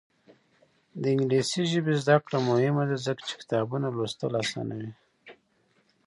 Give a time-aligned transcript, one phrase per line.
[1.01, 4.91] د انګلیسي ژبې زده کړه مهمه ده ځکه چې کتابونه لوستل اسانوي.